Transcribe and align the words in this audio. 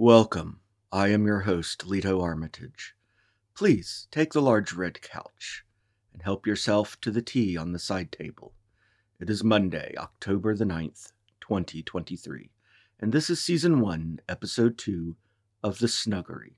Welcome. 0.00 0.60
I 0.92 1.08
am 1.08 1.26
your 1.26 1.40
host, 1.40 1.84
Leto 1.84 2.20
Armitage. 2.20 2.94
Please 3.52 4.06
take 4.12 4.32
the 4.32 4.40
large 4.40 4.72
red 4.72 5.02
couch 5.02 5.64
and 6.12 6.22
help 6.22 6.46
yourself 6.46 7.00
to 7.00 7.10
the 7.10 7.20
tea 7.20 7.56
on 7.56 7.72
the 7.72 7.80
side 7.80 8.12
table. 8.12 8.52
It 9.18 9.28
is 9.28 9.42
Monday, 9.42 9.96
October 9.98 10.54
the 10.54 10.64
9th, 10.64 11.10
2023, 11.40 12.48
and 13.00 13.10
this 13.10 13.28
is 13.28 13.42
Season 13.42 13.80
1, 13.80 14.20
Episode 14.28 14.78
2 14.78 15.16
of 15.64 15.80
The 15.80 15.88
Snuggery. 15.88 16.54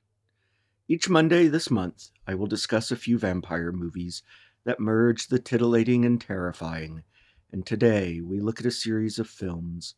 Each 0.86 1.08
Monday 1.08 1.48
this 1.48 1.70
month, 1.70 2.10
I 2.26 2.34
will 2.34 2.46
discuss 2.46 2.90
a 2.90 2.96
few 2.96 3.18
vampire 3.18 3.72
movies 3.72 4.22
that 4.64 4.80
merge 4.80 5.28
the 5.28 5.38
titillating 5.38 6.04
and 6.04 6.20
terrifying, 6.20 7.04
and 7.50 7.64
today 7.64 8.20
we 8.20 8.38
look 8.38 8.60
at 8.60 8.66
a 8.66 8.70
series 8.70 9.18
of 9.18 9.30
films 9.30 9.94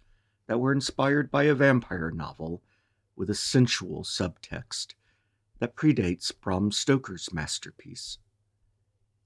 that 0.46 0.60
were 0.60 0.70
inspired 0.70 1.28
by 1.28 1.42
a 1.42 1.56
vampire 1.56 2.12
novel 2.12 2.62
with 3.16 3.30
a 3.30 3.34
sensual 3.34 4.02
subtext 4.02 4.94
that 5.58 5.76
predates 5.76 6.32
Bram 6.40 6.72
Stoker's 6.72 7.32
masterpiece. 7.32 8.18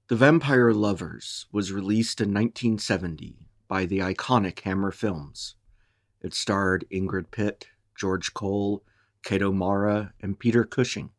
The 0.07 0.15
Vampire 0.15 0.71
Lovers 0.71 1.47
was 1.51 1.71
released 1.71 2.21
in 2.21 2.29
1970 2.29 3.47
by 3.67 3.85
the 3.85 3.99
iconic 3.99 4.59
Hammer 4.61 4.91
Films. 4.91 5.55
It 6.21 6.33
starred 6.33 6.85
Ingrid 6.91 7.31
Pitt, 7.31 7.67
George 7.95 8.33
Cole, 8.33 8.83
Kate 9.23 9.41
O'Mara, 9.41 10.13
and 10.21 10.39
Peter 10.39 10.63
Cushing. 10.63 11.09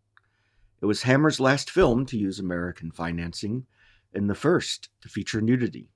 It 0.81 0.87
was 0.87 1.03
Hammer's 1.03 1.41
last 1.41 1.71
film 1.71 2.07
to 2.07 2.17
use 2.17 2.39
American 2.39 2.91
financing 2.91 3.67
and 4.15 4.31
the 4.31 4.35
first 4.35 4.89
to 5.03 5.09
feature 5.09 5.41
nudity. 5.41 5.91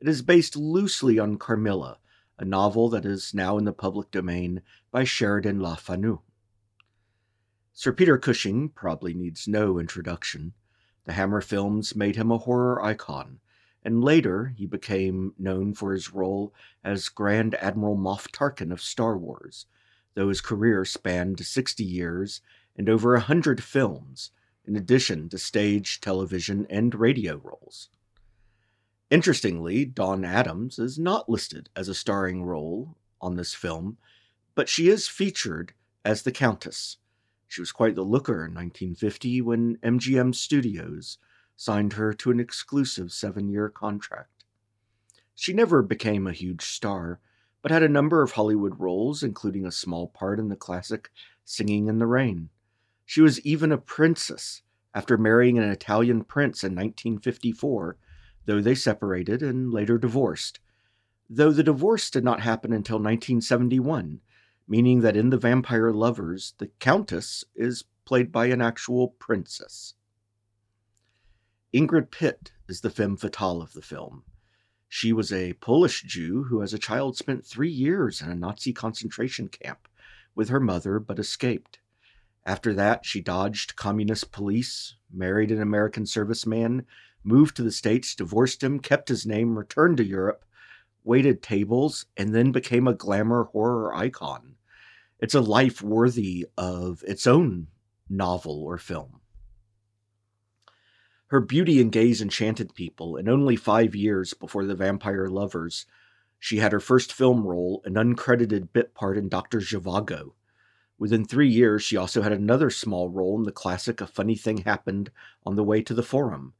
It 0.00 0.08
is 0.08 0.22
based 0.22 0.56
loosely 0.56 1.18
on 1.18 1.38
Carmilla, 1.38 1.98
a 2.38 2.44
novel 2.44 2.88
that 2.90 3.04
is 3.04 3.32
now 3.32 3.56
in 3.58 3.64
the 3.64 3.72
public 3.72 4.10
domain 4.10 4.62
by 4.90 5.04
Sheridan 5.04 5.60
Le 5.60 5.76
Fanu. 5.76 6.20
Sir 7.72 7.92
Peter 7.92 8.18
Cushing 8.18 8.68
probably 8.70 9.14
needs 9.14 9.46
no 9.46 9.78
introduction. 9.78 10.54
The 11.04 11.12
Hammer 11.12 11.40
films 11.40 11.94
made 11.94 12.16
him 12.16 12.30
a 12.30 12.38
horror 12.38 12.82
icon, 12.82 13.40
and 13.84 14.02
later 14.02 14.54
he 14.56 14.66
became 14.66 15.34
known 15.38 15.74
for 15.74 15.92
his 15.92 16.12
role 16.12 16.52
as 16.82 17.08
Grand 17.08 17.54
Admiral 17.56 17.96
Moff 17.96 18.30
Tarkin 18.30 18.72
of 18.72 18.80
Star 18.80 19.16
Wars, 19.16 19.66
though 20.14 20.28
his 20.28 20.40
career 20.40 20.84
spanned 20.84 21.44
60 21.44 21.84
years 21.84 22.40
and 22.76 22.88
over 22.88 23.14
a 23.14 23.20
hundred 23.20 23.62
films, 23.62 24.30
in 24.64 24.74
addition 24.76 25.28
to 25.28 25.38
stage, 25.38 26.00
television, 26.00 26.66
and 26.68 26.94
radio 26.94 27.36
roles. 27.36 27.88
Interestingly, 29.10 29.84
Dawn 29.84 30.24
Addams 30.24 30.80
is 30.80 30.98
not 30.98 31.28
listed 31.28 31.68
as 31.76 31.88
a 31.88 31.94
starring 31.94 32.42
role 32.42 32.96
on 33.20 33.36
this 33.36 33.54
film, 33.54 33.98
but 34.56 34.68
she 34.68 34.88
is 34.88 35.06
featured 35.06 35.74
as 36.04 36.22
the 36.22 36.32
Countess. 36.32 36.96
She 37.46 37.60
was 37.60 37.70
quite 37.70 37.94
the 37.94 38.02
looker 38.02 38.44
in 38.44 38.54
1950 38.54 39.40
when 39.42 39.76
MGM 39.76 40.34
Studios 40.34 41.18
signed 41.54 41.92
her 41.92 42.12
to 42.14 42.32
an 42.32 42.40
exclusive 42.40 43.12
seven 43.12 43.48
year 43.48 43.68
contract. 43.68 44.44
She 45.36 45.52
never 45.52 45.82
became 45.82 46.26
a 46.26 46.32
huge 46.32 46.62
star, 46.62 47.20
but 47.62 47.70
had 47.70 47.84
a 47.84 47.88
number 47.88 48.22
of 48.22 48.32
Hollywood 48.32 48.80
roles, 48.80 49.22
including 49.22 49.64
a 49.64 49.72
small 49.72 50.08
part 50.08 50.40
in 50.40 50.48
the 50.48 50.56
classic 50.56 51.10
Singing 51.44 51.86
in 51.86 52.00
the 52.00 52.06
Rain. 52.06 52.48
She 53.04 53.20
was 53.20 53.40
even 53.42 53.70
a 53.70 53.78
princess 53.78 54.62
after 54.92 55.16
marrying 55.16 55.58
an 55.58 55.70
Italian 55.70 56.24
prince 56.24 56.64
in 56.64 56.72
1954 56.74 57.98
though 58.46 58.60
they 58.60 58.74
separated 58.74 59.42
and 59.42 59.72
later 59.72 59.98
divorced. 59.98 60.60
Though 61.28 61.52
the 61.52 61.62
divorce 61.62 62.10
did 62.10 62.24
not 62.24 62.40
happen 62.40 62.72
until 62.72 62.96
1971, 62.96 64.20
meaning 64.68 65.00
that 65.00 65.16
in 65.16 65.30
The 65.30 65.36
Vampire 65.36 65.92
Lovers, 65.92 66.54
the 66.58 66.68
Countess 66.78 67.44
is 67.54 67.84
played 68.04 68.32
by 68.32 68.46
an 68.46 68.62
actual 68.62 69.08
princess. 69.08 69.94
Ingrid 71.74 72.10
Pitt 72.10 72.52
is 72.68 72.80
the 72.80 72.90
femme 72.90 73.16
fatale 73.16 73.60
of 73.60 73.72
the 73.72 73.82
film. 73.82 74.22
She 74.88 75.12
was 75.12 75.32
a 75.32 75.54
Polish 75.54 76.04
Jew 76.04 76.44
who, 76.44 76.62
as 76.62 76.72
a 76.72 76.78
child, 76.78 77.16
spent 77.16 77.44
three 77.44 77.70
years 77.70 78.22
in 78.22 78.30
a 78.30 78.34
Nazi 78.34 78.72
concentration 78.72 79.48
camp 79.48 79.88
with 80.34 80.48
her 80.48 80.60
mother 80.60 81.00
but 81.00 81.18
escaped. 81.18 81.80
After 82.44 82.72
that, 82.74 83.04
she 83.04 83.20
dodged 83.20 83.74
communist 83.74 84.30
police, 84.30 84.94
married 85.12 85.50
an 85.50 85.60
American 85.60 86.04
serviceman, 86.04 86.84
moved 87.26 87.56
to 87.56 87.62
the 87.62 87.72
States, 87.72 88.14
divorced 88.14 88.62
him, 88.62 88.78
kept 88.78 89.08
his 89.08 89.26
name, 89.26 89.58
returned 89.58 89.96
to 89.96 90.04
Europe, 90.04 90.44
waited 91.04 91.42
tables, 91.42 92.06
and 92.16 92.34
then 92.34 92.52
became 92.52 92.86
a 92.86 92.94
glamour 92.94 93.44
horror 93.44 93.94
icon. 93.94 94.54
It's 95.18 95.34
a 95.34 95.40
life 95.40 95.82
worthy 95.82 96.46
of 96.56 97.02
its 97.06 97.26
own 97.26 97.68
novel 98.08 98.62
or 98.62 98.78
film. 98.78 99.20
Her 101.28 101.40
beauty 101.40 101.80
and 101.80 101.90
gaze 101.90 102.22
enchanted 102.22 102.74
people, 102.74 103.16
and 103.16 103.28
only 103.28 103.56
five 103.56 103.96
years 103.96 104.32
before 104.32 104.64
The 104.64 104.76
Vampire 104.76 105.26
Lovers, 105.26 105.86
she 106.38 106.58
had 106.58 106.70
her 106.70 106.80
first 106.80 107.12
film 107.12 107.44
role, 107.44 107.82
an 107.84 107.94
uncredited 107.94 108.72
bit 108.72 108.94
part 108.94 109.18
in 109.18 109.28
Dr. 109.28 109.58
Zhivago. 109.58 110.34
Within 110.98 111.24
three 111.24 111.48
years, 111.48 111.82
she 111.82 111.96
also 111.96 112.22
had 112.22 112.32
another 112.32 112.70
small 112.70 113.10
role 113.10 113.36
in 113.36 113.42
the 113.42 113.52
classic 113.52 114.00
A 114.00 114.06
Funny 114.06 114.36
Thing 114.36 114.58
Happened 114.58 115.10
on 115.44 115.56
the 115.56 115.64
Way 115.64 115.82
to 115.82 115.94
the 115.94 116.02
Forum, 116.02 116.54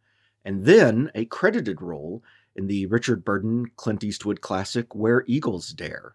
and 0.46 0.64
then 0.64 1.10
a 1.12 1.24
credited 1.24 1.82
role 1.82 2.22
in 2.54 2.68
the 2.68 2.86
Richard 2.86 3.24
Burton 3.24 3.66
Clint 3.74 4.04
Eastwood 4.04 4.40
classic 4.40 4.94
Where 4.94 5.24
Eagles 5.26 5.70
Dare. 5.70 6.14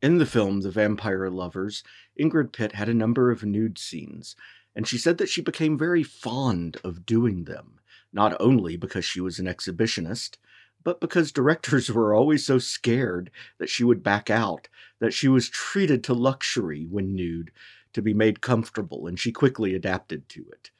In 0.00 0.16
the 0.16 0.24
film 0.24 0.62
The 0.62 0.70
Vampire 0.70 1.28
Lovers, 1.28 1.84
Ingrid 2.18 2.50
Pitt 2.50 2.72
had 2.72 2.88
a 2.88 2.94
number 2.94 3.30
of 3.30 3.44
nude 3.44 3.76
scenes, 3.76 4.36
and 4.74 4.88
she 4.88 4.96
said 4.96 5.18
that 5.18 5.28
she 5.28 5.42
became 5.42 5.76
very 5.76 6.02
fond 6.02 6.78
of 6.82 7.04
doing 7.04 7.44
them, 7.44 7.78
not 8.10 8.34
only 8.40 8.78
because 8.78 9.04
she 9.04 9.20
was 9.20 9.38
an 9.38 9.44
exhibitionist, 9.44 10.38
but 10.82 10.98
because 10.98 11.30
directors 11.30 11.90
were 11.92 12.14
always 12.14 12.46
so 12.46 12.58
scared 12.58 13.30
that 13.58 13.68
she 13.68 13.84
would 13.84 14.02
back 14.02 14.30
out, 14.30 14.70
that 14.98 15.12
she 15.12 15.28
was 15.28 15.50
treated 15.50 16.02
to 16.04 16.14
luxury 16.14 16.86
when 16.88 17.14
nude 17.14 17.50
to 17.92 18.00
be 18.00 18.14
made 18.14 18.40
comfortable, 18.40 19.06
and 19.06 19.20
she 19.20 19.30
quickly 19.30 19.74
adapted 19.74 20.26
to 20.30 20.46
it 20.50 20.70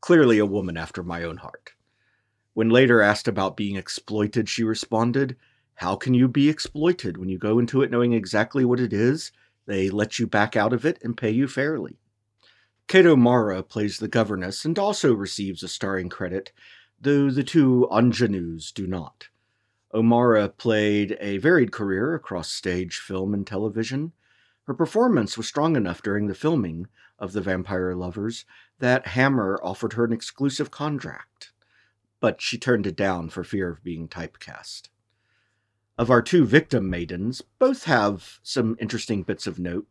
clearly 0.00 0.38
a 0.38 0.46
woman 0.46 0.76
after 0.76 1.02
my 1.02 1.22
own 1.22 1.38
heart. 1.38 1.72
When 2.54 2.70
later 2.70 3.00
asked 3.00 3.28
about 3.28 3.56
being 3.56 3.76
exploited, 3.76 4.48
she 4.48 4.64
responded, 4.64 5.36
How 5.76 5.96
can 5.96 6.14
you 6.14 6.28
be 6.28 6.48
exploited 6.48 7.16
when 7.16 7.28
you 7.28 7.38
go 7.38 7.58
into 7.58 7.82
it 7.82 7.90
knowing 7.90 8.12
exactly 8.12 8.64
what 8.64 8.80
it 8.80 8.92
is? 8.92 9.32
They 9.66 9.90
let 9.90 10.18
you 10.18 10.26
back 10.26 10.56
out 10.56 10.72
of 10.72 10.84
it 10.84 10.98
and 11.02 11.16
pay 11.16 11.30
you 11.30 11.46
fairly. 11.46 11.98
Kate 12.88 13.06
O'Mara 13.06 13.62
plays 13.62 13.98
the 13.98 14.08
governess 14.08 14.64
and 14.64 14.78
also 14.78 15.12
receives 15.12 15.62
a 15.62 15.68
starring 15.68 16.08
credit, 16.08 16.52
though 17.00 17.30
the 17.30 17.44
two 17.44 17.86
ingenues 17.92 18.72
do 18.72 18.86
not. 18.86 19.28
O'Mara 19.92 20.48
played 20.48 21.16
a 21.20 21.38
varied 21.38 21.70
career 21.70 22.14
across 22.14 22.50
stage, 22.50 22.98
film, 22.98 23.34
and 23.34 23.46
television. 23.46 24.12
Her 24.68 24.74
performance 24.74 25.38
was 25.38 25.48
strong 25.48 25.76
enough 25.76 26.02
during 26.02 26.26
the 26.26 26.34
filming 26.34 26.88
of 27.18 27.32
The 27.32 27.40
Vampire 27.40 27.94
Lovers 27.94 28.44
that 28.80 29.06
Hammer 29.06 29.58
offered 29.62 29.94
her 29.94 30.04
an 30.04 30.12
exclusive 30.12 30.70
contract, 30.70 31.52
but 32.20 32.42
she 32.42 32.58
turned 32.58 32.86
it 32.86 32.94
down 32.94 33.30
for 33.30 33.42
fear 33.42 33.70
of 33.70 33.82
being 33.82 34.08
typecast. 34.08 34.90
Of 35.96 36.10
our 36.10 36.20
two 36.20 36.44
victim 36.44 36.90
maidens, 36.90 37.40
both 37.58 37.84
have 37.84 38.40
some 38.42 38.76
interesting 38.78 39.22
bits 39.22 39.46
of 39.46 39.58
note. 39.58 39.86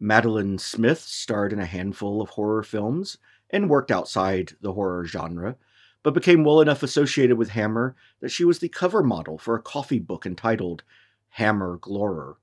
Madeline 0.00 0.58
Smith 0.58 1.02
starred 1.02 1.52
in 1.52 1.60
a 1.60 1.64
handful 1.64 2.20
of 2.20 2.30
horror 2.30 2.64
films 2.64 3.18
and 3.50 3.70
worked 3.70 3.92
outside 3.92 4.54
the 4.60 4.72
horror 4.72 5.04
genre, 5.06 5.54
but 6.02 6.12
became 6.12 6.42
well 6.42 6.60
enough 6.60 6.82
associated 6.82 7.38
with 7.38 7.50
Hammer 7.50 7.94
that 8.18 8.32
she 8.32 8.44
was 8.44 8.58
the 8.58 8.68
cover 8.68 9.04
model 9.04 9.38
for 9.38 9.54
a 9.54 9.62
coffee 9.62 10.00
book 10.00 10.26
entitled 10.26 10.82
Hammer 11.28 11.76
Glamour. 11.76 12.38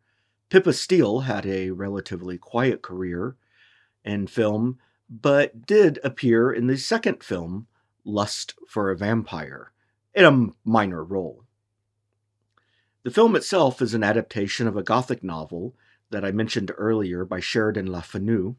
Pippa 0.50 0.74
Steele 0.74 1.22
had 1.22 1.46
a 1.46 1.72
relatively 1.72 2.38
quiet 2.38 2.82
career 2.82 3.36
in 4.04 4.28
film, 4.28 4.78
but 5.10 5.66
did 5.66 6.00
appear 6.04 6.52
in 6.52 6.68
the 6.68 6.78
second 6.78 7.24
film, 7.24 7.68
Lust 8.04 8.54
for 8.68 8.92
a 8.92 8.98
Vampire, 8.98 9.72
in 10.14 10.26
a 10.26 10.70
minor 10.70 11.04
role. 11.04 11.46
The 13.04 13.12
film 13.12 13.36
itself 13.36 13.82
is 13.82 13.94
an 13.94 14.04
adaptation 14.04 14.68
of 14.68 14.78
a 14.78 14.84
Gothic 14.84 15.24
novel 15.24 15.76
that 16.12 16.26
I 16.26 16.32
mentioned 16.32 16.72
earlier 16.78 17.26
by 17.26 17.40
Sheridan 17.40 17.92
Le 17.92 18.02
Fanu, 18.02 18.56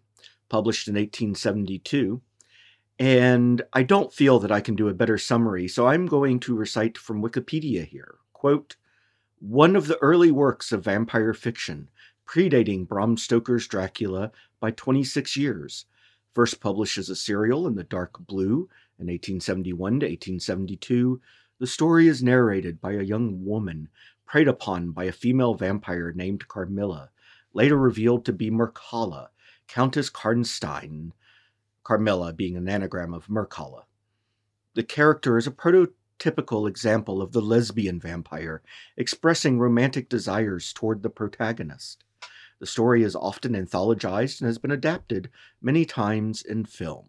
published 0.49 0.89
in 0.89 0.95
1872. 0.95 2.21
And 2.99 3.63
I 3.73 3.83
don't 3.83 4.13
feel 4.13 4.39
that 4.41 4.53
I 4.53 4.61
can 4.61 4.75
do 4.75 4.89
a 4.89 4.95
better 4.95 5.19
summary, 5.19 5.69
so 5.69 5.87
I'm 5.87 6.07
going 6.07 6.41
to 6.41 6.57
recite 6.57 6.97
from 6.97 7.23
Wikipedia 7.23 7.87
here. 7.87 8.17
Quote, 8.33 8.77
one 9.41 9.77
of 9.77 9.87
the 9.87 9.99
early 9.99 10.31
works 10.31 10.73
of 10.73 10.85
vampire 10.85 11.35
fiction, 11.35 11.89
predating 12.27 12.89
Bram 12.89 13.17
Stoker's 13.17 13.67
Dracula 13.67 14.33
by 14.61 14.71
26 14.71 15.37
years, 15.37 15.85
first 16.35 16.61
published 16.61 16.99
as 16.99 17.11
a 17.11 17.17
serial 17.17 17.67
in 17.67 17.75
the 17.75 17.85
dark 17.85 18.19
blue 18.27 18.69
in 18.99 19.09
1871 19.09 20.01
to 20.01 20.07
1872, 20.07 21.21
the 21.59 21.67
story 21.67 22.09
is 22.09 22.23
narrated 22.23 22.81
by 22.81 22.93
a 22.93 23.03
young 23.03 23.45
woman 23.45 23.89
preyed 24.25 24.49
upon 24.49 24.91
by 24.91 25.05
a 25.05 25.13
female 25.13 25.55
vampire 25.55 26.13
named 26.13 26.49
Carmilla, 26.49 27.11
later 27.53 27.77
revealed 27.77 28.25
to 28.25 28.33
be 28.33 28.51
Mircalla, 28.51 29.29
Countess 29.69 30.11
Karnstein, 30.11 31.13
Carmilla 31.85 32.33
being 32.33 32.57
an 32.57 32.69
anagram 32.69 33.15
of 33.15 33.29
Mircalla. 33.29 33.85
The 34.75 34.83
character 34.83 35.39
is 35.39 35.47
a 35.47 35.53
prototypical 36.19 36.69
example 36.69 37.23
of 37.23 37.33
the 37.33 37.41
lesbian 37.41 38.01
vampire, 38.01 38.63
expressing 38.97 39.59
romantic 39.59 40.09
desires 40.09 40.73
toward 40.73 41.03
the 41.03 41.11
protagonist. 41.11 42.05
The 42.59 42.67
story 42.67 43.03
is 43.03 43.15
often 43.15 43.53
anthologized 43.53 44.41
and 44.41 44.47
has 44.47 44.59
been 44.59 44.71
adapted 44.71 45.31
many 45.61 45.85
times 45.85 46.43
in 46.43 46.65
film. 46.65 47.07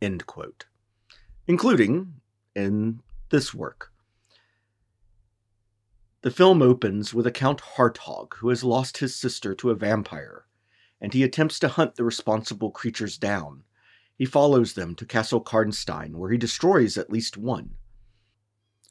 End 0.00 0.26
quote. 0.26 0.66
Including 1.46 2.14
in 2.54 3.00
this 3.30 3.52
work. 3.52 3.92
The 6.22 6.30
film 6.30 6.62
opens 6.62 7.14
with 7.14 7.26
a 7.26 7.32
Count 7.32 7.60
Hartog 7.76 8.34
who 8.34 8.48
has 8.48 8.64
lost 8.64 8.98
his 8.98 9.14
sister 9.14 9.54
to 9.54 9.70
a 9.70 9.74
vampire, 9.74 10.46
and 11.00 11.12
he 11.14 11.22
attempts 11.22 11.58
to 11.60 11.68
hunt 11.68 11.94
the 11.94 12.04
responsible 12.04 12.70
creatures 12.70 13.18
down. 13.18 13.62
He 14.18 14.26
follows 14.26 14.72
them 14.72 14.96
to 14.96 15.06
Castle 15.06 15.40
Karnstein, 15.40 16.16
where 16.16 16.32
he 16.32 16.38
destroys 16.38 16.98
at 16.98 17.08
least 17.10 17.36
one. 17.36 17.76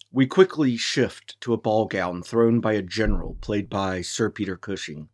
We 0.10 0.26
quickly 0.26 0.78
shift 0.78 1.40
to 1.42 1.52
a 1.52 1.58
ball 1.58 1.86
gown 1.86 2.24
thrown 2.24 2.62
by 2.62 2.74
a 2.74 2.82
general 2.82 3.38
played 3.42 3.70
by 3.70 4.02
Sir 4.02 4.30
Peter 4.30 4.56
Cushing. 4.56 5.10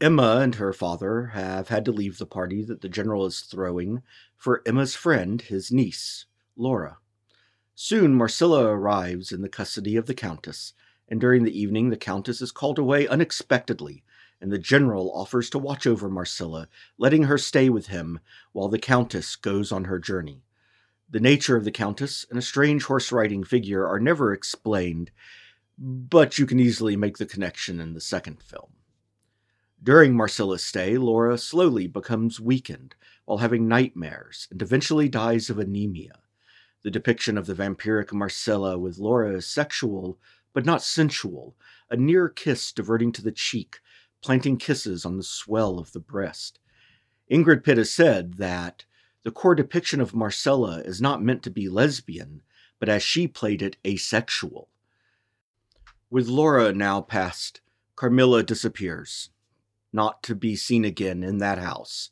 Emma 0.00 0.38
and 0.40 0.54
her 0.54 0.72
father 0.72 1.26
have 1.34 1.68
had 1.68 1.84
to 1.84 1.92
leave 1.92 2.16
the 2.16 2.26
party 2.26 2.64
that 2.64 2.80
the 2.80 2.88
general 2.88 3.26
is 3.26 3.40
throwing 3.40 4.02
for 4.34 4.62
Emma's 4.66 4.94
friend, 4.94 5.42
his 5.42 5.70
niece, 5.70 6.24
Laura. 6.56 6.96
Soon 7.74 8.14
Marcilla 8.14 8.64
arrives 8.64 9.30
in 9.30 9.42
the 9.42 9.48
custody 9.50 9.94
of 9.94 10.06
the 10.06 10.14
Countess, 10.14 10.72
and 11.06 11.20
during 11.20 11.44
the 11.44 11.58
evening 11.58 11.90
the 11.90 11.98
Countess 11.98 12.40
is 12.40 12.50
called 12.50 12.78
away 12.78 13.06
unexpectedly, 13.06 14.04
and 14.44 14.52
the 14.52 14.58
general 14.58 15.10
offers 15.14 15.48
to 15.48 15.58
watch 15.58 15.86
over 15.86 16.06
Marcilla, 16.06 16.68
letting 16.98 17.22
her 17.22 17.38
stay 17.38 17.70
with 17.70 17.86
him 17.86 18.20
while 18.52 18.68
the 18.68 18.78
Countess 18.78 19.36
goes 19.36 19.72
on 19.72 19.84
her 19.84 19.98
journey. 19.98 20.42
The 21.08 21.18
nature 21.18 21.56
of 21.56 21.64
the 21.64 21.70
Countess 21.70 22.26
and 22.28 22.38
a 22.38 22.42
strange 22.42 22.84
horse 22.84 23.10
riding 23.10 23.42
figure 23.42 23.88
are 23.88 23.98
never 23.98 24.34
explained, 24.34 25.10
but 25.78 26.36
you 26.36 26.44
can 26.44 26.60
easily 26.60 26.94
make 26.94 27.16
the 27.16 27.24
connection 27.24 27.80
in 27.80 27.94
the 27.94 28.02
second 28.02 28.42
film. 28.42 28.74
During 29.82 30.14
Marcilla's 30.14 30.62
stay, 30.62 30.98
Laura 30.98 31.38
slowly 31.38 31.86
becomes 31.86 32.38
weakened 32.38 32.96
while 33.24 33.38
having 33.38 33.66
nightmares 33.66 34.46
and 34.50 34.60
eventually 34.60 35.08
dies 35.08 35.48
of 35.48 35.58
anemia. 35.58 36.18
The 36.82 36.90
depiction 36.90 37.38
of 37.38 37.46
the 37.46 37.54
vampiric 37.54 38.12
Marcilla 38.12 38.78
with 38.78 38.98
Laura 38.98 39.36
is 39.36 39.46
sexual 39.46 40.18
but 40.52 40.66
not 40.66 40.82
sensual, 40.82 41.56
a 41.90 41.96
near 41.96 42.28
kiss 42.28 42.72
diverting 42.72 43.10
to 43.12 43.22
the 43.22 43.32
cheek, 43.32 43.80
planting 44.24 44.56
kisses 44.56 45.04
on 45.04 45.18
the 45.18 45.22
swell 45.22 45.78
of 45.78 45.92
the 45.92 46.00
breast. 46.00 46.58
Ingrid 47.30 47.62
Pitt 47.62 47.76
has 47.76 47.92
said 47.92 48.34
that 48.38 48.86
the 49.22 49.30
core 49.30 49.54
depiction 49.54 50.00
of 50.00 50.14
Marcilla 50.14 50.82
is 50.82 50.98
not 50.98 51.22
meant 51.22 51.42
to 51.42 51.50
be 51.50 51.68
lesbian, 51.68 52.40
but 52.80 52.88
as 52.88 53.02
she 53.02 53.28
played 53.28 53.60
it, 53.60 53.76
asexual. 53.86 54.70
With 56.08 56.26
Laura 56.26 56.72
now 56.72 57.02
past, 57.02 57.60
Carmilla 57.96 58.42
disappears, 58.42 59.28
not 59.92 60.22
to 60.22 60.34
be 60.34 60.56
seen 60.56 60.86
again 60.86 61.22
in 61.22 61.36
that 61.38 61.58
house, 61.58 62.08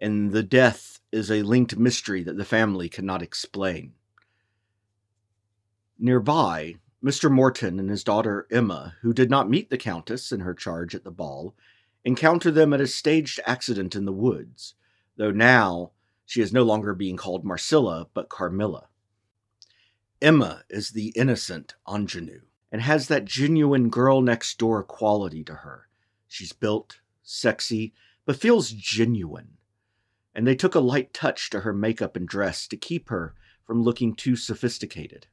and 0.00 0.32
the 0.32 0.42
death 0.42 1.00
is 1.12 1.30
a 1.30 1.42
linked 1.42 1.76
mystery 1.76 2.22
that 2.22 2.38
the 2.38 2.44
family 2.46 2.88
cannot 2.88 3.20
explain. 3.20 3.92
Nearby, 5.98 6.76
Mr. 7.02 7.30
Morton 7.30 7.80
and 7.80 7.88
his 7.88 8.04
daughter 8.04 8.46
Emma, 8.50 8.94
who 9.00 9.14
did 9.14 9.30
not 9.30 9.48
meet 9.48 9.70
the 9.70 9.78
Countess 9.78 10.32
in 10.32 10.40
her 10.40 10.52
charge 10.52 10.94
at 10.94 11.02
the 11.02 11.10
ball, 11.10 11.54
encounter 12.04 12.50
them 12.50 12.74
at 12.74 12.80
a 12.80 12.86
staged 12.86 13.40
accident 13.46 13.96
in 13.96 14.04
the 14.04 14.12
woods, 14.12 14.74
though 15.16 15.30
now 15.30 15.92
she 16.26 16.42
is 16.42 16.52
no 16.52 16.62
longer 16.62 16.94
being 16.94 17.16
called 17.16 17.44
Marcilla, 17.44 18.06
but 18.12 18.28
Carmilla. 18.28 18.88
Emma 20.20 20.62
is 20.68 20.90
the 20.90 21.08
innocent 21.16 21.74
ingenue 21.88 22.42
and 22.70 22.82
has 22.82 23.08
that 23.08 23.24
genuine 23.24 23.88
girl 23.88 24.20
next 24.20 24.58
door 24.58 24.82
quality 24.82 25.42
to 25.42 25.54
her. 25.54 25.88
She's 26.28 26.52
built, 26.52 27.00
sexy, 27.22 27.94
but 28.26 28.36
feels 28.36 28.70
genuine. 28.70 29.56
And 30.34 30.46
they 30.46 30.54
took 30.54 30.74
a 30.74 30.80
light 30.80 31.14
touch 31.14 31.48
to 31.50 31.60
her 31.60 31.72
makeup 31.72 32.14
and 32.14 32.28
dress 32.28 32.68
to 32.68 32.76
keep 32.76 33.08
her 33.08 33.34
from 33.66 33.82
looking 33.82 34.14
too 34.14 34.36
sophisticated. 34.36 35.26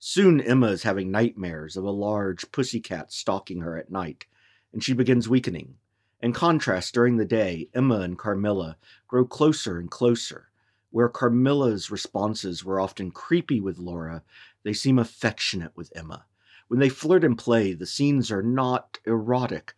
Soon 0.00 0.40
Emma 0.40 0.68
is 0.68 0.84
having 0.84 1.10
nightmares 1.10 1.76
of 1.76 1.82
a 1.82 1.90
large 1.90 2.52
pussy 2.52 2.78
cat 2.78 3.12
stalking 3.12 3.62
her 3.62 3.76
at 3.76 3.90
night, 3.90 4.26
and 4.72 4.82
she 4.82 4.92
begins 4.92 5.28
weakening. 5.28 5.74
In 6.20 6.32
contrast, 6.32 6.94
during 6.94 7.16
the 7.16 7.24
day, 7.24 7.68
Emma 7.74 8.00
and 8.00 8.16
Carmilla 8.16 8.76
grow 9.08 9.24
closer 9.24 9.76
and 9.76 9.90
closer. 9.90 10.50
Where 10.90 11.08
Carmilla's 11.08 11.90
responses 11.90 12.64
were 12.64 12.78
often 12.78 13.10
creepy 13.10 13.60
with 13.60 13.78
Laura, 13.78 14.22
they 14.62 14.72
seem 14.72 15.00
affectionate 15.00 15.76
with 15.76 15.92
Emma. 15.96 16.26
When 16.68 16.78
they 16.78 16.88
flirt 16.88 17.24
and 17.24 17.36
play, 17.36 17.72
the 17.72 17.84
scenes 17.84 18.30
are 18.30 18.42
not 18.42 19.00
erotic, 19.04 19.74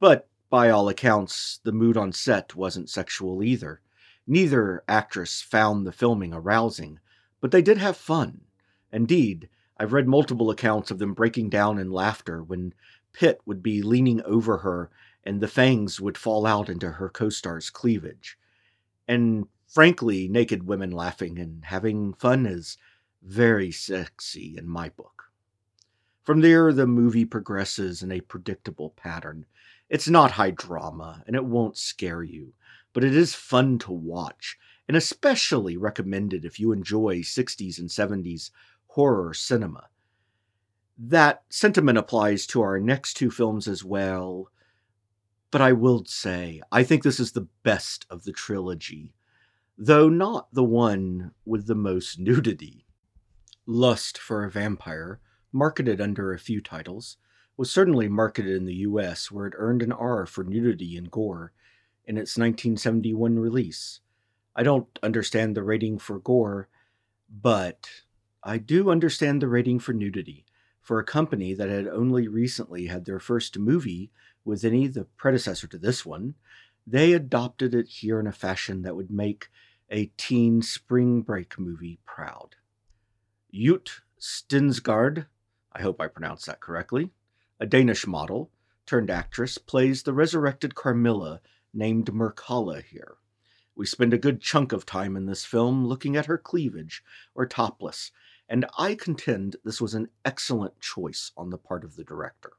but 0.00 0.28
by 0.50 0.70
all 0.70 0.88
accounts, 0.88 1.60
the 1.62 1.72
mood 1.72 1.96
on 1.96 2.12
set 2.12 2.56
wasn't 2.56 2.90
sexual 2.90 3.44
either. 3.44 3.80
Neither 4.26 4.82
actress 4.88 5.40
found 5.40 5.86
the 5.86 5.92
filming 5.92 6.34
arousing, 6.34 6.98
but 7.40 7.52
they 7.52 7.62
did 7.62 7.78
have 7.78 7.96
fun. 7.96 8.40
Indeed, 8.92 9.48
I've 9.78 9.92
read 9.92 10.06
multiple 10.06 10.50
accounts 10.50 10.90
of 10.90 10.98
them 10.98 11.14
breaking 11.14 11.48
down 11.50 11.78
in 11.78 11.90
laughter 11.90 12.42
when 12.42 12.74
Pitt 13.12 13.40
would 13.46 13.62
be 13.62 13.82
leaning 13.82 14.22
over 14.22 14.58
her 14.58 14.90
and 15.24 15.40
the 15.40 15.48
fangs 15.48 16.00
would 16.00 16.18
fall 16.18 16.46
out 16.46 16.68
into 16.68 16.92
her 16.92 17.08
co 17.08 17.28
star's 17.30 17.70
cleavage. 17.70 18.38
And 19.08 19.48
frankly, 19.66 20.28
naked 20.28 20.64
women 20.66 20.90
laughing 20.90 21.38
and 21.38 21.64
having 21.64 22.14
fun 22.14 22.46
is 22.46 22.76
very 23.22 23.72
sexy 23.72 24.56
in 24.58 24.68
my 24.68 24.88
book. 24.90 25.30
From 26.24 26.40
there, 26.40 26.72
the 26.72 26.86
movie 26.86 27.24
progresses 27.24 28.02
in 28.02 28.10
a 28.10 28.20
predictable 28.20 28.90
pattern. 28.90 29.46
It's 29.88 30.08
not 30.08 30.32
high 30.32 30.50
drama, 30.50 31.22
and 31.26 31.36
it 31.36 31.44
won't 31.44 31.76
scare 31.76 32.22
you, 32.22 32.54
but 32.92 33.04
it 33.04 33.14
is 33.14 33.34
fun 33.34 33.78
to 33.80 33.92
watch, 33.92 34.58
and 34.88 34.96
especially 34.96 35.76
recommended 35.76 36.44
if 36.44 36.58
you 36.58 36.72
enjoy 36.72 37.22
60s 37.22 37.78
and 37.78 37.90
70s 37.90 38.50
horror 38.92 39.32
cinema. 39.32 39.88
That 40.98 41.44
sentiment 41.48 41.96
applies 41.96 42.46
to 42.48 42.60
our 42.60 42.78
next 42.78 43.14
two 43.14 43.30
films 43.30 43.66
as 43.66 43.82
well, 43.82 44.50
but 45.50 45.62
I 45.62 45.72
will 45.72 46.04
say, 46.04 46.60
I 46.70 46.84
think 46.84 47.02
this 47.02 47.18
is 47.18 47.32
the 47.32 47.48
best 47.62 48.04
of 48.10 48.24
the 48.24 48.32
trilogy, 48.32 49.14
though 49.78 50.10
not 50.10 50.52
the 50.52 50.62
one 50.62 51.32
with 51.46 51.66
the 51.66 51.74
most 51.74 52.18
nudity. 52.18 52.84
Lust 53.64 54.18
for 54.18 54.44
a 54.44 54.50
Vampire, 54.50 55.20
marketed 55.52 55.98
under 55.98 56.34
a 56.34 56.38
few 56.38 56.60
titles, 56.60 57.16
was 57.56 57.70
certainly 57.70 58.08
marketed 58.08 58.54
in 58.54 58.66
the 58.66 58.84
US, 58.86 59.30
where 59.30 59.46
it 59.46 59.54
earned 59.56 59.80
an 59.80 59.92
R 59.92 60.26
for 60.26 60.44
nudity 60.44 60.98
and 60.98 61.10
gore 61.10 61.52
in 62.04 62.18
its 62.18 62.36
1971 62.36 63.38
release. 63.38 64.00
I 64.54 64.62
don't 64.62 64.98
understand 65.02 65.56
the 65.56 65.62
rating 65.62 65.98
for 65.98 66.18
gore, 66.18 66.68
but 67.30 67.88
I 68.44 68.58
do 68.58 68.90
understand 68.90 69.40
the 69.40 69.48
rating 69.48 69.78
for 69.78 69.92
nudity. 69.92 70.44
For 70.80 70.98
a 70.98 71.04
company 71.04 71.54
that 71.54 71.68
had 71.68 71.86
only 71.86 72.26
recently 72.26 72.86
had 72.86 73.04
their 73.04 73.20
first 73.20 73.56
movie 73.56 74.10
with 74.44 74.64
any 74.64 74.88
the 74.88 75.04
predecessor 75.04 75.68
to 75.68 75.78
this 75.78 76.04
one, 76.04 76.34
they 76.84 77.12
adopted 77.12 77.72
it 77.72 77.86
here 77.86 78.18
in 78.18 78.26
a 78.26 78.32
fashion 78.32 78.82
that 78.82 78.96
would 78.96 79.10
make 79.10 79.48
a 79.90 80.06
teen 80.16 80.60
spring 80.60 81.22
break 81.22 81.56
movie 81.56 82.00
proud. 82.04 82.56
Yutte 83.54 84.00
Stensgaard, 84.18 85.26
I 85.72 85.82
hope 85.82 86.00
I 86.00 86.08
pronounced 86.08 86.46
that 86.46 86.60
correctly, 86.60 87.12
a 87.60 87.66
Danish 87.66 88.08
model 88.08 88.50
turned 88.86 89.10
actress, 89.10 89.58
plays 89.58 90.02
the 90.02 90.12
resurrected 90.12 90.74
Carmilla 90.74 91.40
named 91.72 92.06
Mircalla 92.12 92.82
here. 92.82 93.18
We 93.76 93.86
spend 93.86 94.12
a 94.12 94.18
good 94.18 94.40
chunk 94.40 94.72
of 94.72 94.84
time 94.84 95.16
in 95.16 95.26
this 95.26 95.44
film 95.44 95.86
looking 95.86 96.16
at 96.16 96.26
her 96.26 96.38
cleavage, 96.38 97.04
or 97.34 97.46
topless, 97.46 98.10
and 98.52 98.66
I 98.76 98.94
contend 98.96 99.56
this 99.64 99.80
was 99.80 99.94
an 99.94 100.10
excellent 100.26 100.78
choice 100.78 101.32
on 101.38 101.48
the 101.48 101.56
part 101.56 101.84
of 101.84 101.96
the 101.96 102.04
director. 102.04 102.52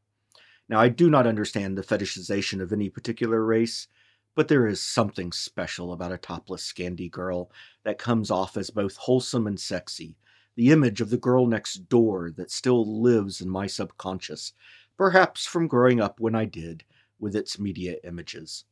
Now, 0.68 0.80
I 0.80 0.90
do 0.90 1.08
not 1.08 1.28
understand 1.28 1.78
the 1.78 1.84
fetishization 1.84 2.62
of 2.62 2.74
any 2.74 2.90
particular 2.90 3.46
race, 3.46 3.88
but 4.34 4.48
there 4.48 4.66
is 4.66 4.82
something 4.82 5.32
special 5.32 5.94
about 5.94 6.12
a 6.12 6.18
topless 6.18 6.64
Scandi 6.64 7.12
girl 7.12 7.52
that 7.84 8.00
comes 8.00 8.32
off 8.32 8.58
as 8.58 8.72
both 8.72 8.96
wholesome 8.96 9.46
and 9.46 9.60
sexy, 9.60 10.18
the 10.56 10.72
image 10.72 11.00
of 11.00 11.12
the 11.12 11.18
girl 11.18 11.46
next 11.46 11.88
door 11.90 12.32
that 12.38 12.50
still 12.50 13.00
lives 13.00 13.40
in 13.40 13.48
my 13.48 13.68
subconscious, 13.68 14.54
perhaps 14.98 15.46
from 15.46 15.68
growing 15.68 16.02
up 16.02 16.20
when 16.20 16.34
I 16.34 16.46
did, 16.46 16.84
with 17.20 17.36
its 17.36 17.60
media 17.60 17.98
images. 18.04 18.66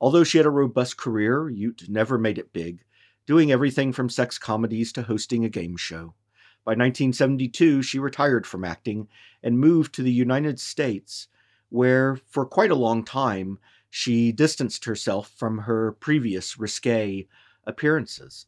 Although 0.00 0.24
she 0.24 0.38
had 0.38 0.46
a 0.46 0.50
robust 0.50 0.96
career, 0.96 1.50
Yutte 1.50 1.90
never 1.90 2.16
made 2.16 2.38
it 2.38 2.54
big, 2.54 2.82
doing 3.26 3.52
everything 3.52 3.92
from 3.92 4.08
sex 4.08 4.38
comedies 4.38 4.90
to 4.92 5.02
hosting 5.02 5.44
a 5.44 5.50
game 5.50 5.76
show. 5.76 6.14
By 6.66 6.72
1972, 6.72 7.82
she 7.82 8.00
retired 8.00 8.44
from 8.44 8.64
acting 8.64 9.06
and 9.40 9.60
moved 9.60 9.94
to 9.94 10.02
the 10.02 10.10
United 10.10 10.58
States, 10.58 11.28
where, 11.68 12.16
for 12.26 12.44
quite 12.44 12.72
a 12.72 12.74
long 12.74 13.04
time, 13.04 13.60
she 13.88 14.32
distanced 14.32 14.84
herself 14.84 15.30
from 15.30 15.58
her 15.58 15.92
previous 15.92 16.58
risque 16.58 17.28
appearances. 17.64 18.46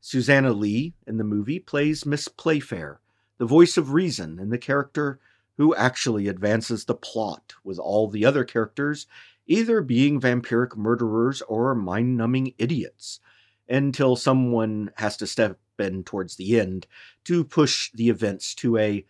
Suzanna 0.00 0.52
Leigh 0.52 0.94
in 1.06 1.18
the 1.18 1.24
movie 1.24 1.60
plays 1.60 2.04
Miss 2.04 2.26
Playfair, 2.26 2.98
the 3.38 3.46
voice 3.46 3.76
of 3.76 3.92
reason 3.92 4.40
and 4.40 4.52
the 4.52 4.58
character 4.58 5.20
who 5.56 5.76
actually 5.76 6.26
advances 6.26 6.84
the 6.84 6.96
plot, 6.96 7.54
with 7.62 7.78
all 7.78 8.08
the 8.08 8.24
other 8.24 8.42
characters 8.42 9.06
either 9.46 9.82
being 9.82 10.20
vampiric 10.20 10.76
murderers 10.76 11.42
or 11.42 11.76
mind 11.76 12.16
numbing 12.16 12.54
idiots, 12.58 13.20
until 13.68 14.16
someone 14.16 14.90
has 14.96 15.16
to 15.18 15.26
step 15.26 15.58
in 15.78 16.04
towards 16.04 16.36
the 16.36 16.58
end 16.58 16.86
to 17.24 17.44
push 17.44 17.90
the 17.92 18.08
events 18.08 18.54
to 18.56 18.76
a, 18.76 19.04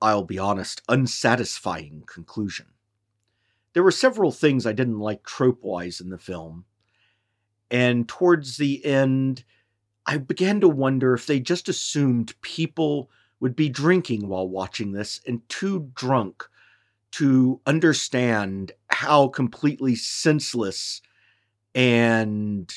I'll 0.00 0.24
be 0.24 0.38
honest, 0.38 0.82
unsatisfying 0.88 2.04
conclusion. 2.06 2.66
There 3.72 3.82
were 3.82 3.90
several 3.90 4.32
things 4.32 4.66
I 4.66 4.72
didn't 4.72 5.00
like 5.00 5.24
trope 5.24 5.62
wise 5.62 6.00
in 6.00 6.10
the 6.10 6.18
film, 6.18 6.64
and 7.70 8.08
towards 8.08 8.56
the 8.56 8.84
end, 8.84 9.44
I 10.06 10.18
began 10.18 10.60
to 10.60 10.68
wonder 10.68 11.14
if 11.14 11.26
they 11.26 11.40
just 11.40 11.68
assumed 11.68 12.40
people 12.40 13.10
would 13.40 13.56
be 13.56 13.68
drinking 13.68 14.28
while 14.28 14.48
watching 14.48 14.92
this 14.92 15.20
and 15.26 15.46
too 15.48 15.90
drunk 15.94 16.48
to 17.12 17.60
understand 17.66 18.72
how 18.88 19.28
completely 19.28 19.94
senseless 19.94 21.02
and 21.74 22.72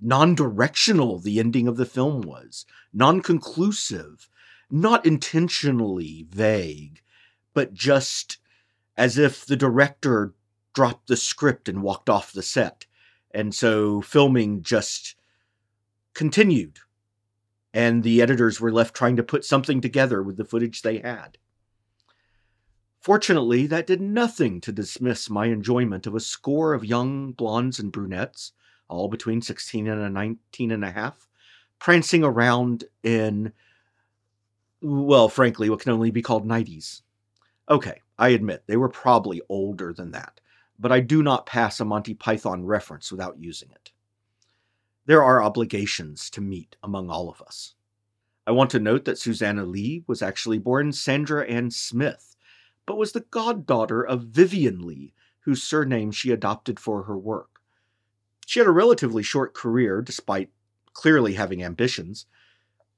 non 0.00 0.34
directional 0.34 1.18
the 1.18 1.38
ending 1.38 1.68
of 1.68 1.76
the 1.76 1.86
film 1.86 2.22
was, 2.22 2.64
non 2.92 3.20
conclusive, 3.20 4.28
not 4.70 5.04
intentionally 5.04 6.26
vague, 6.30 7.02
but 7.54 7.74
just 7.74 8.38
as 8.96 9.18
if 9.18 9.44
the 9.44 9.56
director 9.56 10.34
dropped 10.74 11.08
the 11.08 11.16
script 11.16 11.68
and 11.68 11.82
walked 11.82 12.08
off 12.08 12.32
the 12.32 12.42
set. 12.42 12.86
And 13.32 13.54
so 13.54 14.00
filming 14.00 14.62
just 14.62 15.16
continued. 16.14 16.78
And 17.72 18.02
the 18.02 18.20
editors 18.20 18.60
were 18.60 18.72
left 18.72 18.94
trying 18.94 19.16
to 19.16 19.22
put 19.22 19.44
something 19.44 19.80
together 19.80 20.22
with 20.22 20.36
the 20.36 20.44
footage 20.44 20.82
they 20.82 20.98
had. 20.98 21.38
Fortunately, 23.00 23.66
that 23.66 23.86
did 23.86 24.00
nothing 24.00 24.60
to 24.60 24.72
dismiss 24.72 25.30
my 25.30 25.46
enjoyment 25.46 26.06
of 26.06 26.14
a 26.14 26.20
score 26.20 26.74
of 26.74 26.84
young 26.84 27.32
blondes 27.32 27.78
and 27.78 27.90
brunettes, 27.90 28.52
all 28.90 29.08
between 29.08 29.40
16 29.40 29.88
and 29.88 30.14
19 30.14 30.70
and 30.70 30.84
a 30.84 30.90
half, 30.90 31.28
prancing 31.78 32.22
around 32.22 32.84
in, 33.02 33.52
well, 34.82 35.28
frankly, 35.28 35.70
what 35.70 35.80
can 35.80 35.92
only 35.92 36.10
be 36.10 36.22
called 36.22 36.46
90s. 36.46 37.02
Okay, 37.70 38.02
I 38.18 38.30
admit, 38.30 38.64
they 38.66 38.76
were 38.76 38.88
probably 38.88 39.40
older 39.48 39.92
than 39.94 40.10
that, 40.10 40.40
but 40.78 40.92
I 40.92 41.00
do 41.00 41.22
not 41.22 41.46
pass 41.46 41.80
a 41.80 41.84
Monty 41.84 42.14
Python 42.14 42.66
reference 42.66 43.10
without 43.10 43.38
using 43.38 43.70
it. 43.70 43.92
There 45.06 45.22
are 45.22 45.42
obligations 45.42 46.30
to 46.30 46.40
meet 46.40 46.76
among 46.82 47.10
all 47.10 47.30
of 47.30 47.40
us. 47.42 47.74
I 48.46 48.52
want 48.52 48.70
to 48.70 48.80
note 48.80 49.04
that 49.06 49.18
Suzanna 49.18 49.64
Leigh 49.64 50.04
was 50.06 50.22
actually 50.22 50.58
born 50.58 50.92
Sandra 50.92 51.46
Ann 51.46 51.70
Smith, 51.70 52.36
but 52.86 52.96
was 52.96 53.12
the 53.12 53.26
goddaughter 53.30 54.02
of 54.02 54.24
Vivien 54.24 54.86
Leigh, 54.86 55.12
whose 55.40 55.62
surname 55.62 56.10
she 56.10 56.30
adopted 56.30 56.78
for 56.78 57.04
her 57.04 57.16
work. 57.16 57.49
She 58.50 58.58
had 58.58 58.66
a 58.66 58.72
relatively 58.72 59.22
short 59.22 59.54
career, 59.54 60.02
despite 60.02 60.50
clearly 60.92 61.34
having 61.34 61.62
ambitions, 61.62 62.26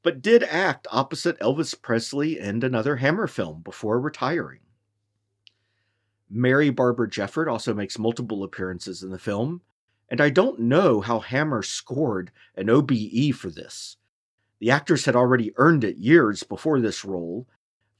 but 0.02 0.22
did 0.22 0.42
act 0.44 0.86
opposite 0.90 1.38
Elvis 1.40 1.74
Presley 1.74 2.38
in 2.38 2.62
another 2.64 2.96
Hammer 2.96 3.26
film 3.26 3.60
before 3.60 4.00
retiring. 4.00 4.60
Mary 6.30 6.70
Barbara 6.70 7.06
Jefford 7.06 7.52
also 7.52 7.74
makes 7.74 7.98
multiple 7.98 8.42
appearances 8.42 9.02
in 9.02 9.10
the 9.10 9.18
film, 9.18 9.60
and 10.08 10.22
I 10.22 10.30
don't 10.30 10.58
know 10.58 11.02
how 11.02 11.20
Hammer 11.20 11.62
scored 11.62 12.32
an 12.56 12.70
OBE 12.70 13.34
for 13.34 13.50
this. 13.50 13.98
The 14.58 14.70
actress 14.70 15.04
had 15.04 15.16
already 15.16 15.52
earned 15.56 15.84
it 15.84 15.98
years 15.98 16.44
before 16.44 16.80
this 16.80 17.04
role 17.04 17.46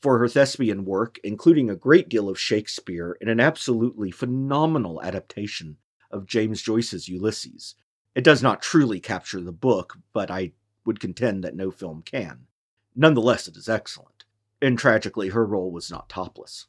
for 0.00 0.18
her 0.18 0.26
thespian 0.26 0.87
work, 0.87 1.18
including 1.23 1.68
a 1.68 1.76
great 1.76 2.09
deal 2.09 2.30
of 2.30 2.40
Shakespeare 2.40 3.18
in 3.21 3.28
an 3.28 3.40
absolutely 3.40 4.11
phenomenal 4.11 5.02
adaptation 5.02 5.76
of 6.12 6.26
James 6.26 6.62
Joyce's 6.62 7.09
Ulysses. 7.09 7.75
It 8.14 8.25
does 8.25 8.42
not 8.42 8.62
truly 8.62 9.00
capture 9.00 9.40
the 9.40 9.52
book, 9.52 9.99
but 10.12 10.31
I 10.31 10.52
would 10.85 11.00
contend 11.00 11.42
that 11.45 11.57
no 11.57 11.71
film 11.71 12.02
can. 12.02 12.47
Nonetheless, 12.95 13.49
it 13.49 13.57
is 13.57 13.69
excellent, 13.69 14.25
and 14.61 14.78
tragically, 14.78 15.31
her 15.31 15.47
role 15.47 15.73
was 15.73 15.90
not 15.90 16.09
topless. 16.09 16.66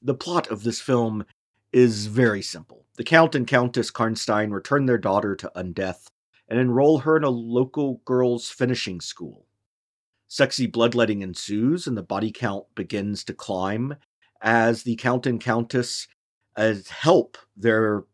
The 0.00 0.14
plot 0.14 0.48
of 0.48 0.62
this 0.62 0.80
film 0.80 1.24
is 1.72 2.06
very 2.06 2.42
simple. 2.42 2.86
The 2.96 3.04
Count 3.04 3.34
and 3.34 3.46
Countess 3.46 3.90
Karnstein 3.90 4.52
return 4.52 4.86
their 4.86 4.98
daughter 4.98 5.34
to 5.36 5.52
Undeath 5.56 6.08
and 6.48 6.58
enroll 6.58 6.98
her 6.98 7.16
in 7.16 7.24
a 7.24 7.30
local 7.30 8.00
girls' 8.04 8.48
finishing 8.48 9.00
school. 9.00 9.46
Sexy 10.28 10.66
bloodletting 10.66 11.22
ensues, 11.22 11.86
and 11.86 11.96
the 11.96 12.02
body 12.02 12.30
count 12.30 12.66
begins 12.74 13.24
to 13.24 13.34
climb 13.34 13.96
as 14.40 14.82
the 14.82 14.96
Count 14.96 15.26
and 15.26 15.40
Countess 15.40 16.06
uh, 16.58 16.74
help 16.90 17.38
their 17.56 18.04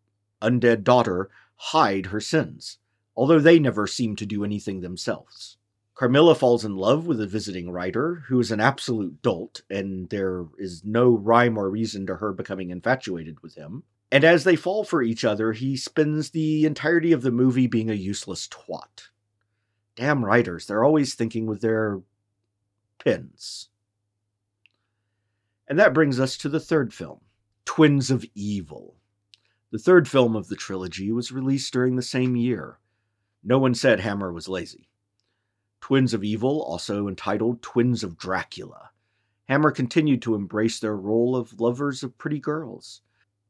undead 0.43 0.85
daughter 0.85 1.31
hide 1.57 2.07
her 2.07 2.21
sins, 2.21 2.79
although 3.17 3.41
they 3.41 3.59
never 3.59 3.87
seem 3.87 4.15
to 4.17 4.27
do 4.27 4.45
anything 4.45 4.81
themselves. 4.81 5.57
Carmilla 5.95 6.35
falls 6.35 6.65
in 6.65 6.77
love 6.77 7.07
with 7.07 7.21
a 7.21 7.27
visiting 7.27 7.71
writer 7.71 8.25
who 8.29 8.39
is 8.41 8.51
an 8.51 8.61
absolute 8.61 9.23
dolt, 9.23 9.63
and 9.71 10.11
there 10.11 10.45
is 10.59 10.85
no 10.85 11.17
rhyme 11.17 11.57
or 11.57 11.71
reason 11.71 12.07
to 12.07 12.17
her 12.17 12.33
becoming 12.33 12.71
infatuated 12.71 13.41
with 13.41 13.55
him. 13.55 13.85
And 14.13 14.25
as 14.25 14.45
they 14.45 14.57
fall 14.57 14.85
for 14.85 15.03
each 15.03 15.25
other, 15.25 15.53
he 15.53 15.77
spends 15.77 16.31
the 16.31 16.67
entirety 16.67 17.13
of 17.13 17.23
the 17.23 17.31
movie 17.31 17.67
being 17.67 17.91
a 17.91 17.95
useless 17.95 18.49
twat. 18.49 19.09
Damn 19.97 20.25
writers, 20.25 20.67
they're 20.67 20.85
always 20.85 21.15
thinking 21.15 21.47
with 21.47 21.61
their 21.61 22.01
pens. 22.99 23.69
And 25.67 25.79
that 25.79 25.95
brings 25.95 26.21
us 26.21 26.37
to 26.39 26.49
the 26.49 26.61
third 26.61 26.93
film, 26.93 27.21
Twins 27.65 28.11
of 28.11 28.25
Evil. 28.35 28.97
The 29.71 29.79
third 29.79 30.07
film 30.07 30.37
of 30.37 30.49
the 30.49 30.57
trilogy 30.57 31.11
was 31.11 31.33
released 31.33 31.73
during 31.73 31.97
the 31.97 32.03
same 32.03 32.37
year. 32.37 32.79
No 33.43 33.59
one 33.59 33.75
said 33.75 34.01
Hammer 34.01 34.33
was 34.33 34.49
lazy. 34.49 34.89
Twins 35.81 36.15
of 36.15 36.23
Evil, 36.23 36.63
also 36.63 37.09
entitled 37.09 37.63
Twins 37.63 38.05
of 38.05 38.17
Dracula. 38.17 38.91
Hammer 39.49 39.71
continued 39.71 40.23
to 40.23 40.35
embrace 40.35 40.79
their 40.79 40.97
role 40.97 41.37
of 41.37 41.61
lovers 41.61 42.03
of 42.03 42.17
pretty 42.17 42.39
girls. 42.39 43.03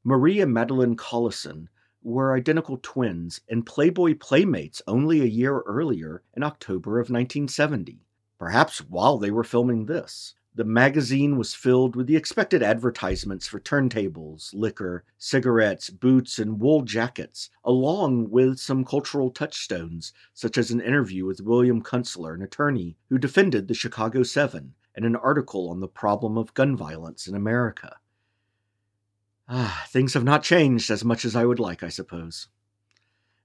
Marie 0.02 0.40
and 0.40 0.52
Madeline 0.52 0.96
Collinson 0.96 1.68
were 2.02 2.34
identical 2.36 2.78
twins 2.82 3.40
and 3.48 3.66
Playboy 3.66 4.14
playmates 4.14 4.82
only 4.86 5.20
a 5.20 5.26
year 5.26 5.60
earlier 5.60 6.22
in 6.34 6.42
October 6.42 6.98
of 6.98 7.10
1970, 7.10 8.04
perhaps 8.38 8.78
while 8.78 9.18
they 9.18 9.30
were 9.30 9.44
filming 9.44 9.86
this. 9.86 10.34
The 10.56 10.64
magazine 10.64 11.36
was 11.36 11.52
filled 11.52 11.96
with 11.96 12.06
the 12.06 12.14
expected 12.14 12.62
advertisements 12.62 13.48
for 13.48 13.58
turntables, 13.58 14.54
liquor, 14.54 15.02
cigarettes, 15.18 15.90
boots, 15.90 16.38
and 16.38 16.60
wool 16.60 16.82
jackets, 16.82 17.50
along 17.64 18.30
with 18.30 18.60
some 18.60 18.84
cultural 18.84 19.30
touchstones, 19.30 20.12
such 20.32 20.56
as 20.56 20.70
an 20.70 20.80
interview 20.80 21.26
with 21.26 21.40
William 21.40 21.82
Kunstler, 21.82 22.34
an 22.34 22.42
attorney 22.42 22.96
who 23.08 23.18
defended 23.18 23.66
the 23.66 23.74
Chicago 23.74 24.22
Seven, 24.22 24.74
and 24.94 25.04
an 25.04 25.16
article 25.16 25.68
on 25.68 25.80
the 25.80 25.88
problem 25.88 26.38
of 26.38 26.54
gun 26.54 26.76
violence 26.76 27.26
in 27.26 27.34
America. 27.34 27.96
Ah, 29.48 29.84
things 29.88 30.14
have 30.14 30.22
not 30.22 30.44
changed 30.44 30.88
as 30.88 31.04
much 31.04 31.24
as 31.24 31.34
I 31.34 31.44
would 31.44 31.58
like, 31.58 31.82
I 31.82 31.88
suppose. 31.88 32.46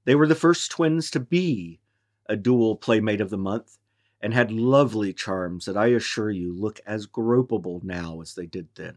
They 0.06 0.14
were 0.14 0.28
the 0.28 0.36
first 0.36 0.70
twins 0.70 1.10
to 1.10 1.20
be 1.20 1.80
a 2.28 2.36
dual 2.36 2.76
Playmate 2.76 3.20
of 3.20 3.32
the 3.32 3.38
Month, 3.38 3.79
and 4.22 4.34
had 4.34 4.52
lovely 4.52 5.14
charms 5.14 5.66
that 5.66 5.78
I 5.78 5.88
assure 5.88 6.32
you 6.32 6.54
look 6.54 6.80
as 6.86 7.08
gropable 7.08 7.84
now 7.84 8.22
as 8.22 8.36
they 8.36 8.46
did 8.46 8.68
then. 8.76 8.96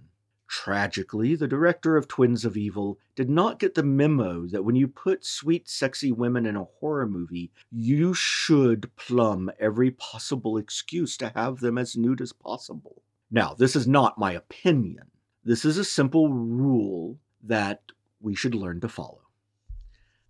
Tragically, 0.49 1.35
the 1.35 1.49
director 1.49 1.97
of 1.97 2.09
Twins 2.09 2.45
of 2.45 2.59
Evil 2.59 2.99
did 3.14 3.31
not 3.31 3.59
get 3.59 3.75
the 3.75 3.83
memo 3.83 4.47
that 4.49 4.64
when 4.64 4.76
you 4.76 4.87
put 4.87 5.25
sweet, 5.25 5.67
sexy 5.69 6.12
women 6.12 6.45
in 6.45 6.57
a 6.57 6.64
horror 6.64 7.07
movie, 7.07 7.50
you 7.71 8.12
should 8.12 8.95
plumb 8.97 9.50
every 9.59 9.91
possible 9.93 10.59
excuse 10.59 11.17
to 11.17 11.33
have 11.35 11.61
them 11.61 11.79
as 11.79 11.97
nude 11.97 12.21
as 12.21 12.35
possible. 12.35 13.02
Now, 13.31 13.55
this 13.55 13.75
is 13.75 13.88
not 13.88 14.19
my 14.19 14.33
opinion. 14.33 15.11
This 15.43 15.64
is 15.64 15.79
a 15.79 15.85
simple 15.85 16.29
rule 16.29 17.19
that 17.43 17.81
we 18.21 18.35
should 18.35 18.55
learn 18.55 18.81
to 18.81 18.88
follow. 18.88 19.23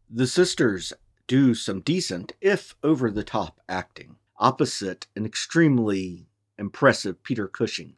The 0.08 0.28
sisters 0.28 0.92
do 1.26 1.52
some 1.54 1.80
decent, 1.80 2.34
if 2.40 2.76
over 2.84 3.10
the 3.10 3.24
top, 3.24 3.60
acting 3.68 4.16
opposite 4.42 5.06
an 5.16 5.24
extremely 5.24 6.26
impressive 6.58 7.22
Peter 7.22 7.48
Cushing, 7.48 7.94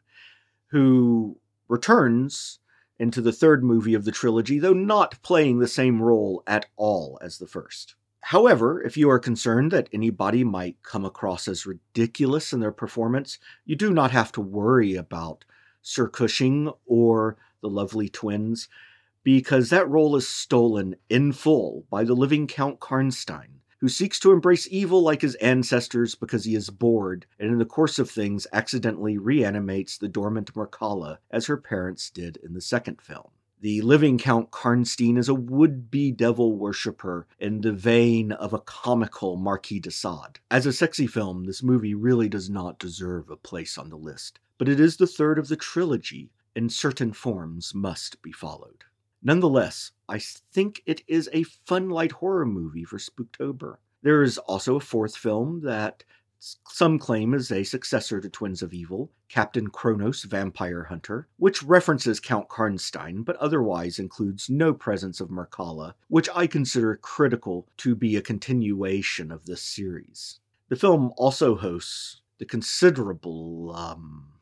who 0.67 1.37
returns 1.67 2.59
into 2.97 3.21
the 3.21 3.33
third 3.33 3.63
movie 3.63 3.93
of 3.93 4.05
the 4.05 4.11
trilogy, 4.11 4.59
though 4.59 4.73
not 4.73 5.21
playing 5.23 5.59
the 5.59 5.67
same 5.67 6.01
role 6.01 6.43
at 6.47 6.67
all 6.77 7.17
as 7.21 7.37
the 7.39 7.47
first. 7.47 7.95
However, 8.21 8.81
if 8.81 8.95
you 8.97 9.09
are 9.09 9.19
concerned 9.19 9.71
that 9.71 9.89
anybody 9.91 10.43
might 10.43 10.81
come 10.81 11.05
across 11.05 11.47
as 11.47 11.65
ridiculous 11.65 12.53
in 12.53 12.59
their 12.59 12.71
performance, 12.71 13.37
you 13.65 13.75
do 13.75 13.91
not 13.91 14.11
have 14.11 14.31
to 14.33 14.41
worry 14.41 14.95
about 14.95 15.45
Sir 15.81 16.07
Cushing 16.07 16.71
or 16.85 17.37
the 17.61 17.69
lovely 17.69 18.09
twins. 18.09 18.69
because 19.25 19.71
that 19.71 19.89
role 19.89 20.15
is 20.15 20.27
stolen 20.27 20.95
in 21.09 21.33
full 21.33 21.83
by 21.89 22.03
the 22.03 22.13
living 22.13 22.45
Count 22.47 22.79
Karnstein, 22.79 23.59
who 23.85 23.89
seeks 23.89 24.19
to 24.19 24.31
embrace 24.31 24.67
evil 24.71 25.03
like 25.03 25.21
his 25.21 25.35
ancestors 25.35 26.15
because 26.15 26.43
he 26.43 26.55
is 26.55 26.71
bored, 26.71 27.27
and 27.37 27.51
in 27.51 27.59
the 27.59 27.65
course 27.65 27.99
of 27.99 28.09
things 28.09 28.47
accidentally 28.51 29.15
reanimates 29.15 29.95
the 29.95 30.07
dormant 30.07 30.51
Mircalla 30.55 31.19
as 31.29 31.45
her 31.45 31.55
parents 31.55 32.09
did 32.09 32.37
in 32.37 32.55
the 32.55 32.61
second 32.61 32.99
film. 32.99 33.27
The 33.61 33.81
living 33.81 34.17
Count 34.17 34.49
Karnstein 34.49 35.19
is 35.19 35.29
a 35.29 35.35
would 35.35 35.91
be 35.91 36.11
devil 36.11 36.57
worshipper 36.57 37.27
in 37.39 37.61
the 37.61 37.73
vein 37.73 38.31
of 38.31 38.53
a 38.53 38.59
comical 38.59 39.37
Marquis 39.37 39.81
de 39.81 39.91
Sade. 39.91 40.39
As 40.49 40.65
a 40.65 40.73
sexy 40.73 41.05
film, 41.05 41.43
this 41.43 41.61
movie 41.61 41.93
really 41.93 42.27
does 42.27 42.49
not 42.49 42.79
deserve 42.79 43.29
a 43.29 43.37
place 43.37 43.77
on 43.77 43.91
the 43.91 43.97
list, 43.97 44.39
but 44.57 44.67
it 44.67 44.79
is 44.79 44.97
the 44.97 45.05
third 45.05 45.37
of 45.37 45.47
the 45.47 45.55
trilogy, 45.55 46.31
and 46.55 46.73
certain 46.73 47.13
forms 47.13 47.75
must 47.75 48.19
be 48.23 48.31
followed. 48.31 48.84
Nonetheless, 49.25 49.91
I 50.07 50.19
think 50.19 50.83
it 50.85 51.01
is 51.07 51.31
a 51.33 51.41
fun 51.43 51.89
light 51.89 52.11
horror 52.11 52.45
movie 52.45 52.83
for 52.83 52.99
Spooktober. 52.99 53.77
There 54.03 54.21
is 54.21 54.37
also 54.37 54.75
a 54.75 54.79
fourth 54.79 55.17
film 55.17 55.61
that 55.61 56.03
some 56.37 56.99
claim 56.99 57.33
is 57.33 57.51
a 57.51 57.63
successor 57.63 58.21
to 58.21 58.29
Twins 58.29 58.61
of 58.61 58.71
Evil, 58.71 59.11
Captain 59.27 59.67
Kronos 59.67 60.25
Vampire 60.25 60.83
Hunter, 60.83 61.27
which 61.37 61.63
references 61.63 62.19
Count 62.19 62.49
Karnstein 62.49 63.25
but 63.25 63.35
otherwise 63.37 63.97
includes 63.97 64.47
no 64.47 64.75
presence 64.75 65.19
of 65.19 65.29
Mircalla, 65.29 65.95
which 66.07 66.29
I 66.35 66.45
consider 66.45 66.95
critical 66.95 67.67
to 67.77 67.95
be 67.95 68.15
a 68.15 68.21
continuation 68.21 69.31
of 69.31 69.47
this 69.47 69.63
series. 69.63 70.39
The 70.69 70.75
film 70.75 71.11
also 71.17 71.55
hosts 71.55 72.21
the 72.37 72.45
considerable, 72.45 73.73
um, 73.75 74.33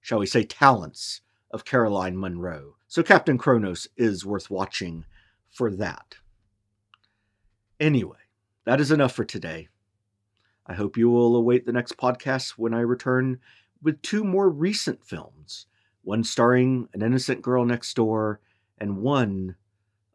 shall 0.00 0.20
we 0.20 0.26
say, 0.26 0.44
talents 0.44 1.20
of 1.50 1.66
Caroline 1.66 2.16
Munro, 2.16 2.76
so 2.92 3.02
Captain 3.02 3.38
Kronos 3.38 3.88
is 3.96 4.26
worth 4.26 4.50
watching 4.50 5.06
for 5.48 5.70
that. 5.70 6.16
Anyway, 7.80 8.18
that 8.66 8.82
is 8.82 8.90
enough 8.90 9.14
for 9.14 9.24
today. 9.24 9.68
I 10.66 10.74
hope 10.74 10.98
you 10.98 11.08
will 11.08 11.34
await 11.34 11.64
the 11.64 11.72
next 11.72 11.96
podcast 11.96 12.50
when 12.58 12.74
I 12.74 12.80
return 12.80 13.40
with 13.82 14.02
two 14.02 14.24
more 14.24 14.50
recent 14.50 15.02
films 15.06 15.64
one 16.02 16.22
starring 16.22 16.86
an 16.92 17.00
innocent 17.00 17.40
girl 17.40 17.64
next 17.64 17.94
door, 17.94 18.40
and 18.76 18.98
one 18.98 19.56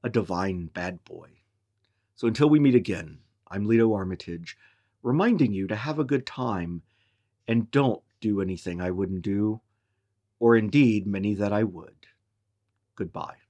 a 0.03 0.09
divine 0.09 0.67
bad 0.67 1.03
boy. 1.03 1.29
So 2.13 2.27
until 2.27 2.47
we 2.47 2.59
meet 2.59 2.75
again, 2.75 3.17
I'm 3.47 3.65
Leto 3.65 3.91
Armitage, 3.91 4.55
reminding 5.01 5.51
you 5.51 5.65
to 5.65 5.75
have 5.75 5.97
a 5.97 6.03
good 6.03 6.27
time 6.27 6.83
and 7.47 7.71
don't 7.71 8.03
do 8.21 8.39
anything 8.39 8.79
I 8.79 8.91
wouldn't 8.91 9.23
do, 9.23 9.61
or 10.39 10.55
indeed 10.55 11.07
many 11.07 11.33
that 11.33 11.51
I 11.51 11.63
would. 11.63 11.96
Goodbye. 12.97 13.46